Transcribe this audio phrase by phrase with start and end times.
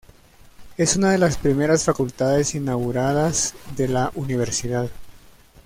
[0.77, 4.89] Es una de las primeras facultades inauguradas de la universidad.